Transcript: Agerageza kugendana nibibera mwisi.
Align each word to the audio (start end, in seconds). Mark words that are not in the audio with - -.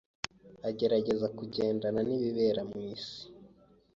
Agerageza 0.69 1.27
kugendana 1.37 1.99
nibibera 2.07 2.61
mwisi. 2.69 3.19